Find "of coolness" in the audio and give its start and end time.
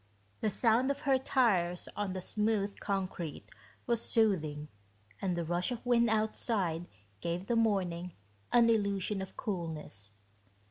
9.21-10.11